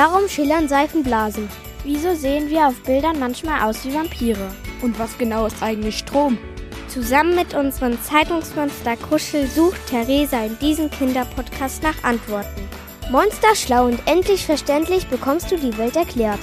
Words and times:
Warum 0.00 0.28
schillern 0.28 0.68
Seifenblasen? 0.68 1.48
Wieso 1.82 2.14
sehen 2.14 2.48
wir 2.48 2.68
auf 2.68 2.80
Bildern 2.84 3.18
manchmal 3.18 3.68
aus 3.68 3.84
wie 3.84 3.92
Vampire? 3.92 4.54
Und 4.80 4.96
was 4.96 5.18
genau 5.18 5.46
ist 5.46 5.60
eigentlich 5.60 5.98
Strom? 5.98 6.38
Zusammen 6.86 7.34
mit 7.34 7.52
unserem 7.52 8.00
Zeitungsmonster 8.00 8.96
Kuschel 8.96 9.48
sucht 9.48 9.84
Theresa 9.88 10.44
in 10.44 10.56
diesem 10.60 10.88
Kinderpodcast 10.88 11.82
nach 11.82 12.04
Antworten. 12.04 12.62
Monster 13.10 13.56
schlau 13.56 13.86
und 13.86 14.00
endlich 14.06 14.46
verständlich 14.46 15.08
bekommst 15.08 15.50
du 15.50 15.56
die 15.56 15.76
Welt 15.76 15.96
erklärt. 15.96 16.38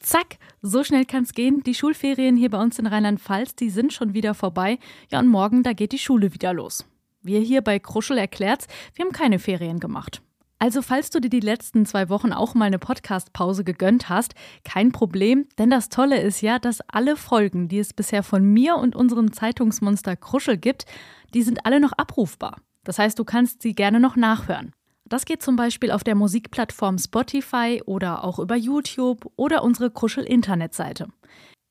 Zack, 0.00 0.36
so 0.60 0.84
schnell 0.84 1.06
kann's 1.06 1.32
gehen. 1.32 1.62
Die 1.62 1.74
Schulferien 1.74 2.36
hier 2.36 2.50
bei 2.50 2.60
uns 2.60 2.78
in 2.78 2.86
Rheinland-Pfalz, 2.86 3.54
die 3.54 3.70
sind 3.70 3.94
schon 3.94 4.12
wieder 4.12 4.34
vorbei. 4.34 4.78
Ja, 5.10 5.20
und 5.20 5.28
morgen, 5.28 5.62
da 5.62 5.72
geht 5.72 5.92
die 5.92 5.98
Schule 5.98 6.34
wieder 6.34 6.52
los. 6.52 6.84
Wir 7.22 7.40
hier 7.40 7.62
bei 7.62 7.78
Kruschel 7.78 8.18
erklärt's, 8.18 8.66
wir 8.94 9.04
haben 9.04 9.12
keine 9.12 9.38
Ferien 9.38 9.80
gemacht. 9.80 10.22
Also, 10.58 10.80
falls 10.80 11.10
du 11.10 11.20
dir 11.20 11.28
die 11.28 11.40
letzten 11.40 11.86
zwei 11.86 12.08
Wochen 12.08 12.32
auch 12.32 12.54
mal 12.54 12.66
eine 12.66 12.78
Podcast-Pause 12.78 13.64
gegönnt 13.64 14.08
hast, 14.08 14.34
kein 14.62 14.92
Problem, 14.92 15.48
denn 15.58 15.70
das 15.70 15.88
Tolle 15.88 16.20
ist 16.20 16.40
ja, 16.40 16.60
dass 16.60 16.80
alle 16.82 17.16
Folgen, 17.16 17.66
die 17.66 17.80
es 17.80 17.92
bisher 17.92 18.22
von 18.22 18.44
mir 18.44 18.76
und 18.76 18.94
unserem 18.94 19.32
Zeitungsmonster 19.32 20.14
Kruschel 20.14 20.56
gibt, 20.56 20.86
die 21.34 21.42
sind 21.42 21.66
alle 21.66 21.80
noch 21.80 21.92
abrufbar. 21.92 22.58
Das 22.84 23.00
heißt, 23.00 23.18
du 23.18 23.24
kannst 23.24 23.62
sie 23.62 23.74
gerne 23.74 23.98
noch 23.98 24.14
nachhören. 24.14 24.72
Das 25.04 25.24
geht 25.24 25.42
zum 25.42 25.56
Beispiel 25.56 25.90
auf 25.90 26.04
der 26.04 26.14
Musikplattform 26.14 26.96
Spotify 26.96 27.82
oder 27.84 28.24
auch 28.24 28.38
über 28.38 28.56
YouTube 28.56 29.30
oder 29.36 29.62
unsere 29.62 29.90
Kruschel-Internetseite. 29.90 31.08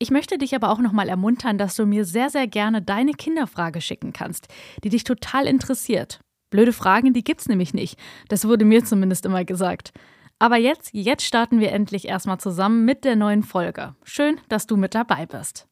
Ich 0.02 0.10
möchte 0.10 0.40
dich 0.40 0.56
aber 0.56 0.72
auch 0.72 0.80
nochmal 0.80 1.10
ermuntern, 1.10 1.60
dass 1.60 1.76
du 1.76 1.86
mir 1.86 2.06
sehr, 2.06 2.32
sehr 2.32 2.48
gerne 2.48 2.82
deine 2.82 3.12
Kinderfrage 3.12 3.82
schicken 3.82 4.14
kannst, 4.14 4.48
die 4.84 4.90
dich 4.90 5.04
total 5.04 5.46
interessiert. 5.46 6.22
Blöde 6.50 6.74
Fragen, 6.74 7.14
die 7.14 7.24
gibt's 7.24 7.48
nämlich 7.48 7.76
nicht. 7.76 8.00
Das 8.28 8.48
wurde 8.48 8.66
mir 8.66 8.84
zumindest 8.84 9.28
immer 9.28 9.46
gesagt. 9.46 9.92
Aber 10.40 10.58
jetzt, 10.58 10.90
jetzt 10.94 11.24
starten 11.24 11.60
wir 11.60 11.72
endlich 11.72 12.08
erstmal 12.08 12.40
zusammen 12.40 12.84
mit 12.84 13.06
der 13.06 13.16
neuen 13.16 13.44
Folge. 13.44 13.94
Schön, 14.04 14.42
dass 14.50 14.66
du 14.66 14.76
mit 14.76 14.96
dabei 14.96 15.28
bist. 15.28 15.68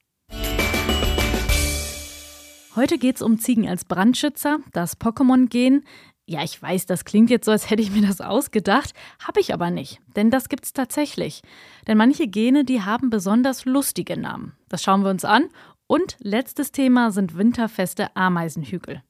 Heute 2.76 3.00
geht's 3.00 3.24
um 3.24 3.40
Ziegen 3.40 3.68
als 3.68 3.84
Brandschützer, 3.84 4.60
das 4.74 4.96
Pokémon-Gen, 5.02 5.84
ja, 6.30 6.44
ich 6.44 6.62
weiß, 6.62 6.86
das 6.86 7.06
klingt 7.06 7.32
jetzt 7.32 7.46
so, 7.46 7.52
als 7.52 7.72
hätte 7.72 7.82
ich 7.82 7.90
mir 7.90 8.06
das 8.06 8.22
ausgedacht, 8.22 8.94
habe 9.26 9.40
ich 9.40 9.52
aber 9.52 9.72
nicht, 9.72 10.00
denn 10.16 10.30
das 10.30 10.48
gibt's 10.48 10.74
tatsächlich. 10.74 11.42
Denn 11.88 11.98
manche 11.98 12.28
Gene, 12.28 12.64
die 12.64 12.84
haben 12.84 13.10
besonders 13.10 13.66
lustige 13.66 14.16
Namen. 14.16 14.54
Das 14.70 14.84
schauen 14.84 15.04
wir 15.04 15.10
uns 15.10 15.26
an. 15.26 15.46
Und 15.88 16.18
letztes 16.20 16.72
Thema 16.72 17.12
sind 17.12 17.36
winterfeste 17.36 18.16
Ameisenhügel. 18.16 19.02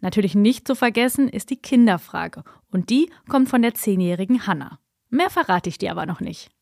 Natürlich 0.00 0.36
nicht 0.36 0.68
zu 0.68 0.76
vergessen 0.76 1.28
ist 1.28 1.50
die 1.50 1.56
Kinderfrage. 1.56 2.44
Und 2.70 2.88
die 2.88 3.10
kommt 3.28 3.48
von 3.48 3.62
der 3.62 3.74
zehnjährigen 3.74 4.46
Hanna. 4.46 4.78
Mehr 5.08 5.28
verrate 5.28 5.68
ich 5.68 5.76
dir 5.76 5.90
aber 5.90 6.06
noch 6.06 6.20
nicht. 6.20 6.52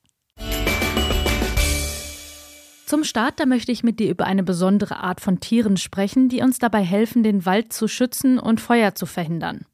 Zum 2.87 3.05
Start, 3.05 3.39
da 3.39 3.45
möchte 3.45 3.73
ich 3.73 3.85
mit 3.85 4.01
dir 4.01 4.09
über 4.09 4.25
eine 4.25 4.43
besondere 4.43 4.97
Art 5.01 5.21
von 5.21 5.41
Tieren 5.41 5.77
sprechen, 5.77 6.31
die 6.31 6.41
uns 6.41 6.59
dabei 6.59 6.83
helfen, 6.83 7.23
den 7.23 7.45
Wald 7.45 7.75
zu 7.75 7.89
schützen 7.89 8.39
und 8.39 8.63
Feuer 8.63 8.95
zu 8.95 9.05
verhindern. 9.05 9.67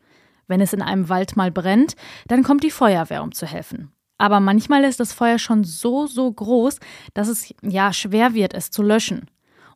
Wenn 0.46 0.60
es 0.60 0.72
in 0.72 0.82
einem 0.82 1.08
Wald 1.08 1.36
mal 1.36 1.50
brennt, 1.50 1.96
dann 2.28 2.42
kommt 2.42 2.62
die 2.62 2.70
Feuerwehr, 2.70 3.22
um 3.22 3.32
zu 3.32 3.46
helfen. 3.46 3.92
Aber 4.18 4.40
manchmal 4.40 4.84
ist 4.84 5.00
das 5.00 5.12
Feuer 5.12 5.38
schon 5.38 5.64
so, 5.64 6.06
so 6.06 6.30
groß, 6.30 6.78
dass 7.14 7.28
es 7.28 7.52
ja 7.62 7.92
schwer 7.92 8.34
wird, 8.34 8.54
es 8.54 8.70
zu 8.70 8.82
löschen. 8.82 9.28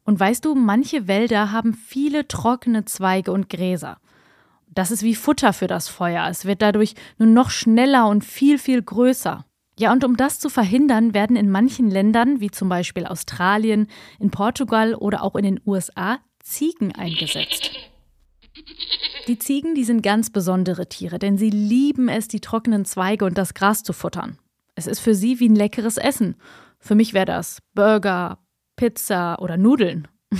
Und 0.04 0.18
weißt 0.18 0.44
du, 0.44 0.54
manche 0.54 1.06
Wälder 1.06 1.52
haben 1.52 1.74
viele 1.74 2.28
trockene 2.28 2.84
Zweige 2.84 3.32
und 3.32 3.50
Gräser. 3.50 3.98
Das 4.68 4.90
ist 4.90 5.02
wie 5.02 5.14
Futter 5.14 5.52
für 5.52 5.66
das 5.66 5.88
Feuer. 5.88 6.26
Es 6.28 6.44
wird 6.44 6.62
dadurch 6.62 6.94
nur 7.18 7.28
noch 7.28 7.50
schneller 7.50 8.08
und 8.08 8.24
viel, 8.24 8.58
viel 8.58 8.80
größer. 8.80 9.44
Ja, 9.78 9.92
und 9.92 10.04
um 10.04 10.16
das 10.16 10.40
zu 10.40 10.48
verhindern, 10.48 11.14
werden 11.14 11.36
in 11.36 11.50
manchen 11.50 11.90
Ländern, 11.90 12.40
wie 12.40 12.50
zum 12.50 12.68
Beispiel 12.68 13.06
Australien, 13.06 13.86
in 14.18 14.30
Portugal 14.30 14.94
oder 14.94 15.22
auch 15.22 15.36
in 15.36 15.44
den 15.44 15.60
USA, 15.66 16.18
Ziegen 16.42 16.94
eingesetzt. 16.94 17.70
Die 19.28 19.38
Ziegen, 19.38 19.74
die 19.74 19.84
sind 19.84 20.02
ganz 20.02 20.30
besondere 20.30 20.88
Tiere, 20.88 21.18
denn 21.18 21.36
sie 21.36 21.50
lieben 21.50 22.08
es, 22.08 22.28
die 22.28 22.40
trockenen 22.40 22.86
Zweige 22.86 23.26
und 23.26 23.36
das 23.36 23.52
Gras 23.52 23.82
zu 23.82 23.92
futtern. 23.92 24.38
Es 24.74 24.86
ist 24.86 25.00
für 25.00 25.14
sie 25.14 25.38
wie 25.38 25.50
ein 25.50 25.54
leckeres 25.54 25.98
Essen. 25.98 26.36
Für 26.78 26.94
mich 26.94 27.12
wäre 27.12 27.26
das 27.26 27.60
Burger, 27.74 28.38
Pizza 28.76 29.38
oder 29.40 29.58
Nudeln. 29.58 30.08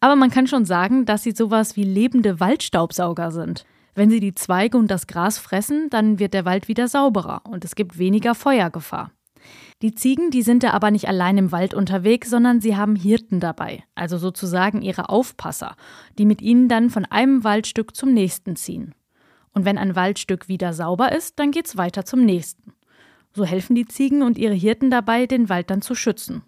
Aber 0.00 0.16
man 0.16 0.30
kann 0.30 0.48
schon 0.48 0.64
sagen, 0.64 1.04
dass 1.04 1.22
sie 1.22 1.30
sowas 1.30 1.76
wie 1.76 1.84
lebende 1.84 2.40
Waldstaubsauger 2.40 3.30
sind. 3.30 3.64
Wenn 3.94 4.10
sie 4.10 4.18
die 4.18 4.34
Zweige 4.34 4.76
und 4.76 4.90
das 4.90 5.06
Gras 5.06 5.38
fressen, 5.38 5.88
dann 5.90 6.18
wird 6.18 6.34
der 6.34 6.44
Wald 6.44 6.66
wieder 6.66 6.88
sauberer 6.88 7.42
und 7.48 7.64
es 7.64 7.76
gibt 7.76 7.96
weniger 7.96 8.34
Feuergefahr. 8.34 9.12
Die 9.82 9.94
Ziegen, 9.94 10.30
die 10.30 10.42
sind 10.42 10.62
da 10.62 10.72
aber 10.72 10.90
nicht 10.90 11.08
allein 11.08 11.38
im 11.38 11.52
Wald 11.52 11.72
unterwegs, 11.72 12.28
sondern 12.28 12.60
sie 12.60 12.76
haben 12.76 12.96
Hirten 12.96 13.40
dabei, 13.40 13.82
also 13.94 14.18
sozusagen 14.18 14.82
ihre 14.82 15.08
Aufpasser, 15.08 15.74
die 16.18 16.26
mit 16.26 16.42
ihnen 16.42 16.68
dann 16.68 16.90
von 16.90 17.06
einem 17.06 17.44
Waldstück 17.44 17.96
zum 17.96 18.12
nächsten 18.12 18.56
ziehen. 18.56 18.94
Und 19.54 19.64
wenn 19.64 19.78
ein 19.78 19.96
Waldstück 19.96 20.48
wieder 20.48 20.74
sauber 20.74 21.12
ist, 21.12 21.38
dann 21.38 21.50
geht's 21.50 21.78
weiter 21.78 22.04
zum 22.04 22.26
nächsten. 22.26 22.74
So 23.32 23.44
helfen 23.44 23.74
die 23.74 23.86
Ziegen 23.86 24.22
und 24.22 24.36
ihre 24.36 24.54
Hirten 24.54 24.90
dabei, 24.90 25.26
den 25.26 25.48
Wald 25.48 25.70
dann 25.70 25.80
zu 25.80 25.94
schützen. 25.94 26.42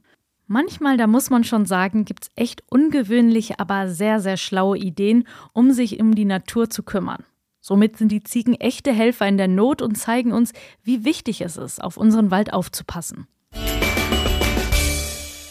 Manchmal, 0.46 0.98
da 0.98 1.06
muss 1.06 1.30
man 1.30 1.44
schon 1.44 1.64
sagen, 1.64 2.04
gibt's 2.04 2.30
echt 2.36 2.62
ungewöhnliche, 2.68 3.58
aber 3.58 3.88
sehr, 3.88 4.20
sehr 4.20 4.36
schlaue 4.36 4.76
Ideen, 4.76 5.26
um 5.54 5.72
sich 5.72 5.98
um 6.00 6.14
die 6.14 6.26
Natur 6.26 6.68
zu 6.68 6.82
kümmern. 6.82 7.24
Somit 7.64 7.96
sind 7.96 8.10
die 8.10 8.24
Ziegen 8.24 8.54
echte 8.54 8.92
Helfer 8.92 9.28
in 9.28 9.38
der 9.38 9.46
Not 9.46 9.82
und 9.82 9.94
zeigen 9.94 10.32
uns, 10.32 10.52
wie 10.82 11.04
wichtig 11.04 11.40
es 11.42 11.56
ist, 11.56 11.82
auf 11.82 11.96
unseren 11.96 12.32
Wald 12.32 12.52
aufzupassen. 12.52 13.28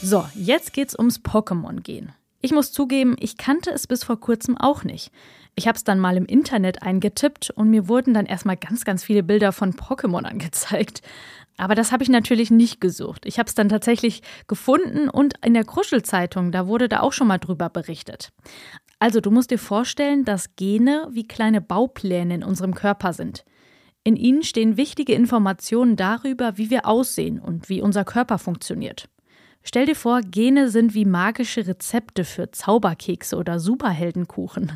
So, 0.01 0.27
jetzt 0.35 0.73
geht's 0.73 0.93
ums 0.97 1.21
Pokémon-Gen. 1.21 2.11
Ich 2.41 2.51
muss 2.51 2.73
zugeben, 2.73 3.15
ich 3.17 3.37
kannte 3.37 3.71
es 3.71 3.87
bis 3.87 4.03
vor 4.03 4.19
kurzem 4.19 4.57
auch 4.57 4.83
nicht. 4.83 5.11
Ich 5.55 5.67
habe 5.67 5.77
es 5.77 5.85
dann 5.85 5.99
mal 5.99 6.17
im 6.17 6.25
Internet 6.25 6.81
eingetippt 6.81 7.51
und 7.51 7.69
mir 7.69 7.87
wurden 7.87 8.13
dann 8.13 8.25
erstmal 8.25 8.57
ganz, 8.57 8.83
ganz 8.83 9.05
viele 9.05 9.23
Bilder 9.23 9.53
von 9.53 9.73
Pokémon 9.73 10.23
angezeigt. 10.29 11.01
Aber 11.57 11.75
das 11.75 11.91
habe 11.91 12.03
ich 12.03 12.09
natürlich 12.09 12.49
nicht 12.49 12.81
gesucht. 12.81 13.25
Ich 13.25 13.37
habe 13.37 13.47
es 13.47 13.55
dann 13.55 13.69
tatsächlich 13.69 14.23
gefunden 14.47 15.07
und 15.09 15.35
in 15.45 15.53
der 15.53 15.63
Kruschelzeitung, 15.63 16.51
da 16.51 16.65
wurde 16.67 16.89
da 16.89 17.01
auch 17.01 17.13
schon 17.13 17.27
mal 17.27 17.37
drüber 17.37 17.69
berichtet. 17.69 18.31
Also 19.01 19.19
du 19.19 19.31
musst 19.31 19.49
dir 19.49 19.57
vorstellen, 19.57 20.25
dass 20.25 20.55
Gene 20.57 21.07
wie 21.09 21.27
kleine 21.27 21.59
Baupläne 21.59 22.35
in 22.35 22.43
unserem 22.43 22.75
Körper 22.75 23.13
sind. 23.13 23.45
In 24.03 24.15
ihnen 24.15 24.43
stehen 24.43 24.77
wichtige 24.77 25.15
Informationen 25.15 25.95
darüber, 25.95 26.59
wie 26.59 26.69
wir 26.69 26.85
aussehen 26.85 27.39
und 27.39 27.67
wie 27.67 27.81
unser 27.81 28.05
Körper 28.05 28.37
funktioniert. 28.37 29.09
Stell 29.63 29.87
dir 29.87 29.95
vor, 29.95 30.21
Gene 30.21 30.69
sind 30.69 30.93
wie 30.93 31.05
magische 31.05 31.65
Rezepte 31.65 32.23
für 32.23 32.51
Zauberkekse 32.51 33.37
oder 33.37 33.59
Superheldenkuchen. 33.59 34.73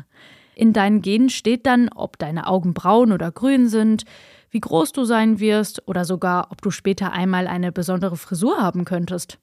In 0.56 0.72
deinen 0.72 1.02
Genen 1.02 1.30
steht 1.30 1.64
dann, 1.64 1.88
ob 1.94 2.18
deine 2.18 2.48
Augen 2.48 2.74
braun 2.74 3.12
oder 3.12 3.30
grün 3.30 3.68
sind, 3.68 4.06
wie 4.50 4.60
groß 4.60 4.90
du 4.90 5.04
sein 5.04 5.38
wirst 5.38 5.86
oder 5.86 6.04
sogar, 6.04 6.50
ob 6.50 6.62
du 6.62 6.72
später 6.72 7.12
einmal 7.12 7.46
eine 7.46 7.70
besondere 7.70 8.16
Frisur 8.16 8.60
haben 8.60 8.84
könntest. 8.84 9.38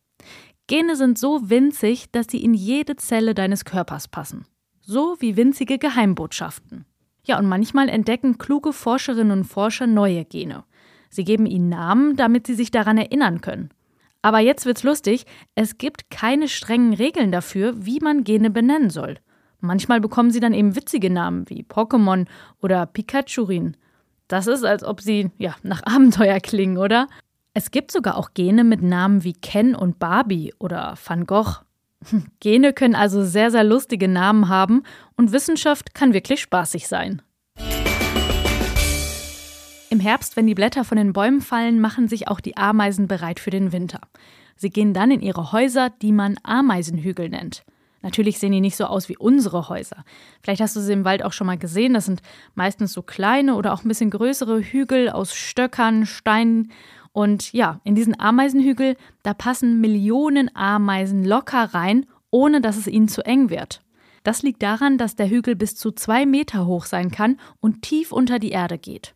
Gene 0.67 0.97
sind 0.97 1.17
so 1.17 1.49
winzig, 1.49 2.11
dass 2.11 2.27
sie 2.29 2.43
in 2.43 2.53
jede 2.53 2.97
Zelle 2.97 3.33
deines 3.33 3.63
Körpers 3.63 4.09
passen 4.09 4.45
so 4.85 5.15
wie 5.19 5.37
winzige 5.37 5.77
Geheimbotschaften. 5.77 6.85
Ja, 7.25 7.39
und 7.39 7.47
manchmal 7.47 7.87
entdecken 7.87 8.37
kluge 8.37 8.73
Forscherinnen 8.73 9.39
und 9.39 9.43
Forscher 9.45 9.87
neue 9.87 10.25
Gene. 10.25 10.65
Sie 11.09 11.23
geben 11.23 11.45
ihnen 11.45 11.69
Namen, 11.69 12.15
damit 12.15 12.47
sie 12.47 12.53
sich 12.53 12.69
daran 12.69 12.97
erinnern 12.97 13.39
können. 13.41 13.69
Aber 14.21 14.39
jetzt 14.39 14.65
wird's 14.65 14.83
lustig, 14.83 15.25
es 15.55 15.77
gibt 15.77 16.09
keine 16.09 16.47
strengen 16.47 16.93
Regeln 16.93 17.31
dafür, 17.31 17.85
wie 17.85 17.99
man 17.99 18.23
Gene 18.23 18.49
benennen 18.49 18.89
soll. 18.89 19.17
Manchmal 19.59 20.01
bekommen 20.01 20.31
sie 20.31 20.41
dann 20.41 20.53
eben 20.53 20.75
witzige 20.75 21.09
Namen 21.09 21.49
wie 21.49 21.63
Pokémon 21.63 22.25
oder 22.61 22.85
Pikachurin. 22.85 23.77
Das 24.27 24.47
ist, 24.47 24.65
als 24.65 24.83
ob 24.83 24.99
sie 24.99 25.31
ja 25.37 25.55
nach 25.63 25.83
Abenteuer 25.85 26.39
klingen, 26.39 26.77
oder? 26.77 27.07
Es 27.53 27.71
gibt 27.71 27.91
sogar 27.91 28.17
auch 28.17 28.33
Gene 28.33 28.63
mit 28.63 28.81
Namen 28.81 29.23
wie 29.23 29.33
Ken 29.33 29.75
und 29.75 29.99
Barbie 29.99 30.53
oder 30.59 30.95
Van 31.05 31.25
Gogh. 31.25 31.61
Gene 32.39 32.73
können 32.73 32.95
also 32.95 33.23
sehr, 33.23 33.51
sehr 33.51 33.63
lustige 33.63 34.07
Namen 34.07 34.49
haben 34.49 34.83
und 35.15 35.31
Wissenschaft 35.31 35.93
kann 35.93 36.13
wirklich 36.13 36.41
spaßig 36.41 36.87
sein. 36.87 37.21
Im 39.89 39.99
Herbst, 39.99 40.35
wenn 40.35 40.47
die 40.47 40.55
Blätter 40.55 40.85
von 40.85 40.97
den 40.97 41.13
Bäumen 41.13 41.41
fallen, 41.41 41.79
machen 41.79 42.07
sich 42.07 42.27
auch 42.27 42.39
die 42.39 42.57
Ameisen 42.57 43.07
bereit 43.07 43.39
für 43.39 43.51
den 43.51 43.71
Winter. 43.71 44.01
Sie 44.55 44.71
gehen 44.71 44.93
dann 44.93 45.11
in 45.11 45.21
ihre 45.21 45.51
Häuser, 45.51 45.91
die 46.01 46.11
man 46.11 46.35
Ameisenhügel 46.43 47.29
nennt. 47.29 47.63
Natürlich 48.01 48.37
sehen 48.37 48.51
die 48.51 48.59
nicht 48.59 48.75
so 48.75 48.85
aus 48.85 49.07
wie 49.07 49.17
unsere 49.17 49.69
Häuser. 49.69 50.03
Vielleicht 50.41 50.61
hast 50.61 50.75
du 50.75 50.81
sie 50.81 50.91
im 50.91 51.05
Wald 51.05 51.23
auch 51.23 51.31
schon 51.31 51.47
mal 51.47 51.57
gesehen. 51.57 51.93
Das 51.93 52.05
sind 52.05 52.21
meistens 52.53 52.91
so 52.91 53.01
kleine 53.01 53.55
oder 53.55 53.73
auch 53.73 53.83
ein 53.83 53.87
bisschen 53.87 54.09
größere 54.09 54.59
Hügel 54.59 55.09
aus 55.09 55.33
Stöckern, 55.33 56.05
Steinen 56.05 56.71
und 57.13 57.53
ja, 57.53 57.79
in 57.83 57.95
diesen 57.95 58.19
Ameisenhügel, 58.19 58.97
da 59.21 59.33
passen 59.33 59.79
Millionen 59.79 60.53
Ameisen 60.55 61.23
locker 61.23 61.73
rein, 61.73 62.07
ohne 62.31 62.59
dass 62.59 62.75
es 62.75 62.87
ihnen 62.87 63.07
zu 63.07 63.21
eng 63.21 63.49
wird. 63.51 63.81
Das 64.23 64.41
liegt 64.41 64.63
daran, 64.63 64.97
dass 64.97 65.15
der 65.15 65.29
Hügel 65.29 65.55
bis 65.55 65.75
zu 65.75 65.91
zwei 65.91 66.25
Meter 66.25 66.65
hoch 66.65 66.85
sein 66.85 67.11
kann 67.11 67.37
und 67.59 67.83
tief 67.83 68.11
unter 68.11 68.39
die 68.39 68.49
Erde 68.49 68.77
geht. 68.77 69.13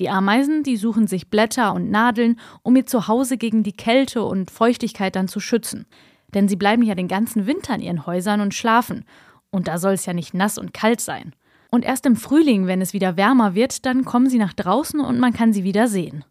Die 0.00 0.10
Ameisen, 0.10 0.62
die 0.62 0.76
suchen 0.76 1.06
sich 1.06 1.28
Blätter 1.28 1.74
und 1.74 1.90
Nadeln, 1.90 2.38
um 2.62 2.74
ihr 2.76 2.86
Zuhause 2.86 3.36
gegen 3.36 3.62
die 3.62 3.72
Kälte 3.72 4.24
und 4.24 4.50
Feuchtigkeit 4.50 5.14
dann 5.16 5.28
zu 5.28 5.40
schützen. 5.40 5.86
Denn 6.34 6.48
sie 6.48 6.56
bleiben 6.56 6.82
ja 6.82 6.94
den 6.94 7.08
ganzen 7.08 7.46
Winter 7.46 7.74
in 7.74 7.80
ihren 7.80 8.06
Häusern 8.06 8.40
und 8.40 8.54
schlafen. 8.54 9.04
Und 9.50 9.68
da 9.68 9.78
soll 9.78 9.94
es 9.94 10.06
ja 10.06 10.12
nicht 10.12 10.34
nass 10.34 10.58
und 10.58 10.74
kalt 10.74 11.00
sein. 11.00 11.34
Und 11.70 11.84
erst 11.84 12.06
im 12.06 12.16
Frühling, 12.16 12.66
wenn 12.66 12.80
es 12.80 12.92
wieder 12.92 13.16
wärmer 13.16 13.54
wird, 13.54 13.86
dann 13.86 14.04
kommen 14.04 14.28
sie 14.28 14.38
nach 14.38 14.54
draußen 14.54 15.00
und 15.00 15.18
man 15.18 15.32
kann 15.32 15.52
sie 15.52 15.64
wieder 15.64 15.88
sehen. 15.88 16.24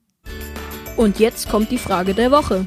Und 0.97 1.19
jetzt 1.19 1.47
kommt 1.47 1.69
die 1.69 1.77
Frage 1.77 2.15
der 2.15 2.31
Woche. 2.31 2.65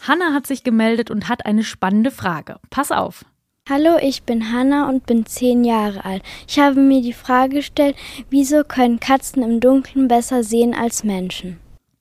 Hanna 0.00 0.32
hat 0.34 0.44
sich 0.44 0.64
gemeldet 0.64 1.12
und 1.12 1.28
hat 1.28 1.46
eine 1.46 1.62
spannende 1.62 2.10
Frage. 2.10 2.56
Pass 2.68 2.90
auf. 2.90 3.24
Hallo, 3.70 3.96
ich 4.02 4.24
bin 4.24 4.52
Hanna 4.52 4.88
und 4.88 5.06
bin 5.06 5.24
zehn 5.24 5.62
Jahre 5.62 6.04
alt. 6.04 6.22
Ich 6.48 6.58
habe 6.58 6.80
mir 6.80 7.00
die 7.00 7.12
Frage 7.12 7.56
gestellt, 7.56 7.94
wieso 8.28 8.64
können 8.64 8.98
Katzen 8.98 9.44
im 9.44 9.60
Dunkeln 9.60 10.08
besser 10.08 10.42
sehen 10.42 10.74
als 10.74 11.04
Menschen? 11.04 11.60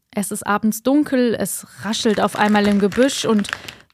Es 0.09 0.31
ist 0.31 0.45
abends 0.45 0.81
dunkel, 0.81 1.35
es 1.39 1.67
raschelt 1.83 2.19
auf 2.19 2.35
einmal 2.35 2.67
im 2.67 2.79
Gebüsch 2.79 3.23
und 3.23 3.49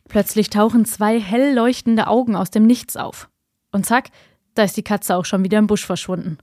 plötzlich 0.07 0.49
tauchen 0.49 0.85
zwei 0.85 1.19
hell 1.19 1.53
leuchtende 1.53 2.07
Augen 2.07 2.37
aus 2.37 2.51
dem 2.51 2.65
Nichts 2.65 2.95
auf. 2.95 3.29
Und 3.73 3.85
zack, 3.85 4.11
da 4.55 4.63
ist 4.63 4.77
die 4.77 4.83
Katze 4.83 5.15
auch 5.17 5.25
schon 5.25 5.43
wieder 5.43 5.59
im 5.59 5.67
Busch 5.67 5.85
verschwunden. 5.85 6.37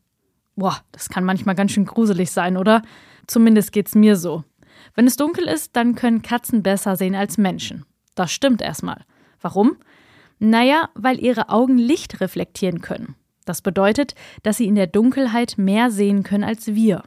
Boah, 0.56 0.76
das 0.92 1.08
kann 1.08 1.24
manchmal 1.24 1.54
ganz 1.54 1.72
schön 1.72 1.86
gruselig 1.86 2.30
sein, 2.30 2.58
oder? 2.58 2.82
Zumindest 3.26 3.72
geht's 3.72 3.94
mir 3.94 4.16
so. 4.16 4.44
Wenn 4.94 5.06
es 5.06 5.16
dunkel 5.16 5.46
ist, 5.46 5.76
dann 5.76 5.94
können 5.94 6.22
Katzen 6.22 6.62
besser 6.62 6.96
sehen 6.96 7.14
als 7.14 7.38
Menschen. 7.38 7.84
Das 8.14 8.32
stimmt 8.32 8.62
erstmal. 8.62 9.04
Warum? 9.40 9.76
Naja, 10.38 10.90
weil 10.94 11.18
ihre 11.20 11.48
Augen 11.48 11.78
Licht 11.78 12.20
reflektieren 12.20 12.80
können. 12.80 13.14
Das 13.44 13.62
bedeutet, 13.62 14.14
dass 14.42 14.56
sie 14.56 14.66
in 14.66 14.74
der 14.74 14.86
Dunkelheit 14.86 15.54
mehr 15.56 15.90
sehen 15.90 16.22
können 16.22 16.44
als 16.44 16.66
wir. 16.66 17.04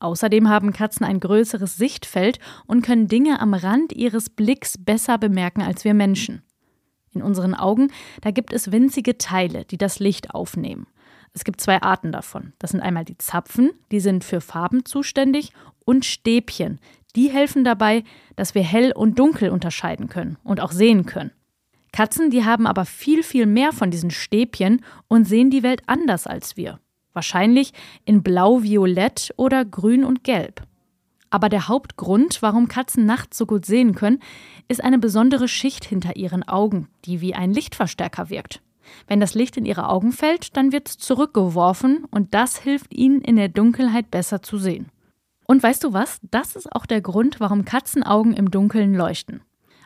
Außerdem 0.00 0.48
haben 0.48 0.72
Katzen 0.72 1.06
ein 1.06 1.20
größeres 1.20 1.76
Sichtfeld 1.76 2.40
und 2.66 2.82
können 2.82 3.06
Dinge 3.06 3.40
am 3.40 3.54
Rand 3.54 3.92
ihres 3.92 4.30
Blicks 4.30 4.76
besser 4.76 5.16
bemerken 5.18 5.62
als 5.62 5.84
wir 5.84 5.94
Menschen. 5.94 6.42
In 7.12 7.22
unseren 7.22 7.54
Augen, 7.54 7.92
da 8.22 8.30
gibt 8.30 8.52
es 8.52 8.72
winzige 8.72 9.18
Teile, 9.18 9.64
die 9.64 9.78
das 9.78 10.00
Licht 10.00 10.34
aufnehmen. 10.34 10.86
Es 11.34 11.44
gibt 11.44 11.60
zwei 11.60 11.80
Arten 11.80 12.10
davon. 12.10 12.52
Das 12.58 12.70
sind 12.70 12.80
einmal 12.80 13.04
die 13.04 13.18
Zapfen, 13.18 13.70
die 13.90 14.00
sind 14.00 14.24
für 14.24 14.40
Farben 14.40 14.84
zuständig, 14.84 15.52
und 15.84 16.04
Stäbchen, 16.04 16.78
die 17.16 17.30
helfen 17.30 17.64
dabei, 17.64 18.04
dass 18.36 18.54
wir 18.54 18.62
hell 18.62 18.92
und 18.92 19.18
dunkel 19.18 19.50
unterscheiden 19.50 20.08
können 20.08 20.38
und 20.44 20.60
auch 20.60 20.72
sehen 20.72 21.06
können. 21.06 21.32
Katzen, 21.92 22.30
die 22.30 22.44
haben 22.44 22.66
aber 22.66 22.86
viel, 22.86 23.22
viel 23.22 23.46
mehr 23.46 23.72
von 23.72 23.90
diesen 23.90 24.10
Stäbchen 24.10 24.82
und 25.08 25.26
sehen 25.26 25.50
die 25.50 25.62
Welt 25.62 25.82
anders 25.86 26.26
als 26.26 26.56
wir. 26.56 26.80
Wahrscheinlich 27.12 27.72
in 28.06 28.22
blau-violett 28.22 29.34
oder 29.36 29.64
grün 29.66 30.02
und 30.04 30.24
gelb. 30.24 30.62
Aber 31.28 31.48
der 31.48 31.68
Hauptgrund, 31.68 32.40
warum 32.40 32.68
Katzen 32.68 33.04
nachts 33.04 33.36
so 33.36 33.46
gut 33.46 33.66
sehen 33.66 33.94
können, 33.94 34.20
ist 34.68 34.82
eine 34.82 34.98
besondere 34.98 35.48
Schicht 35.48 35.84
hinter 35.84 36.16
ihren 36.16 36.42
Augen, 36.46 36.88
die 37.04 37.20
wie 37.20 37.34
ein 37.34 37.52
Lichtverstärker 37.52 38.30
wirkt. 38.30 38.62
Wenn 39.06 39.20
das 39.20 39.34
Licht 39.34 39.56
in 39.56 39.64
ihre 39.64 39.88
Augen 39.88 40.12
fällt, 40.12 40.56
dann 40.56 40.72
wird 40.72 40.88
es 40.88 40.98
zurückgeworfen 40.98 42.04
und 42.10 42.34
das 42.34 42.58
hilft 42.58 42.94
ihnen 42.94 43.20
in 43.20 43.36
der 43.36 43.48
Dunkelheit 43.48 44.10
besser 44.10 44.42
zu 44.42 44.58
sehen. 44.58 44.90
Und 45.44 45.62
weißt 45.62 45.84
du 45.84 45.92
was? 45.92 46.18
Das 46.30 46.56
ist 46.56 46.72
auch 46.72 46.86
der 46.86 47.00
Grund, 47.00 47.40
warum 47.40 47.64
Katzenaugen 47.64 48.34
im 48.34 48.50
Dunkeln 48.50 48.94
leuchten. 48.94 49.42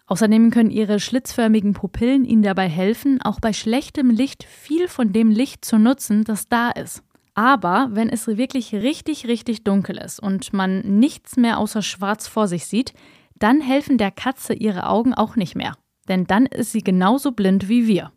Außerdem 0.06 0.50
können 0.50 0.70
ihre 0.70 1.00
schlitzförmigen 1.00 1.72
Pupillen 1.72 2.24
ihnen 2.24 2.42
dabei 2.42 2.68
helfen, 2.68 3.20
auch 3.22 3.40
bei 3.40 3.52
schlechtem 3.52 4.10
Licht 4.10 4.44
viel 4.44 4.86
von 4.86 5.12
dem 5.12 5.30
Licht 5.30 5.64
zu 5.64 5.78
nutzen, 5.78 6.22
das 6.22 6.48
da 6.48 6.70
ist. 6.70 7.02
Aber 7.34 7.88
wenn 7.90 8.08
es 8.08 8.26
wirklich 8.28 8.72
richtig, 8.72 9.26
richtig 9.26 9.64
dunkel 9.64 9.98
ist 9.98 10.20
und 10.20 10.52
man 10.52 10.80
nichts 11.00 11.36
mehr 11.36 11.58
außer 11.58 11.82
Schwarz 11.82 12.28
vor 12.28 12.46
sich 12.48 12.66
sieht, 12.66 12.94
dann 13.38 13.60
helfen 13.60 13.98
der 13.98 14.10
Katze 14.10 14.54
ihre 14.54 14.88
Augen 14.88 15.12
auch 15.12 15.36
nicht 15.36 15.54
mehr. 15.54 15.74
Denn 16.08 16.26
dann 16.26 16.46
ist 16.46 16.72
sie 16.72 16.82
genauso 16.82 17.32
blind 17.32 17.68
wie 17.68 17.86
wir. 17.86 18.12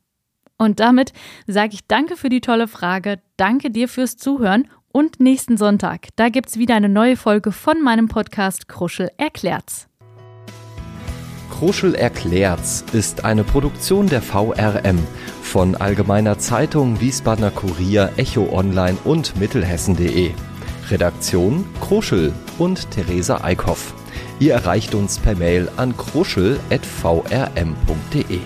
Und 0.57 0.79
damit 0.79 1.13
sage 1.47 1.73
ich 1.73 1.87
danke 1.87 2.17
für 2.17 2.29
die 2.29 2.41
tolle 2.41 2.67
Frage, 2.67 3.19
danke 3.35 3.71
dir 3.71 3.87
fürs 3.87 4.15
Zuhören 4.15 4.67
und 4.91 5.19
nächsten 5.19 5.57
Sonntag, 5.57 6.07
da 6.15 6.29
gibt's 6.29 6.57
wieder 6.57 6.75
eine 6.75 6.89
neue 6.89 7.17
Folge 7.17 7.51
von 7.51 7.81
meinem 7.81 8.07
Podcast 8.07 8.67
Kruschel 8.67 9.09
erklärt's. 9.17 9.87
Kruschel 11.49 11.95
erklärt's 11.95 12.85
ist 12.93 13.25
eine 13.25 13.43
Produktion 13.43 14.07
der 14.07 14.21
VRM 14.21 14.99
von 15.41 15.75
Allgemeiner 15.75 16.37
Zeitung, 16.37 17.01
Wiesbadener 17.01 17.51
Kurier, 17.51 18.11
Echo 18.17 18.47
Online 18.51 18.97
und 19.03 19.37
Mittelhessen.de. 19.39 20.31
Redaktion 20.89 21.65
Kruschel 21.81 22.33
und 22.57 22.89
Theresa 22.91 23.43
Eickhoff. 23.43 23.93
Ihr 24.39 24.53
erreicht 24.53 24.95
uns 24.95 25.19
per 25.19 25.35
Mail 25.35 25.69
an 25.77 25.95
kruschel.vrm.de. 25.97 28.39